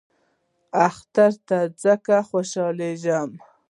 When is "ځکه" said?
1.83-2.15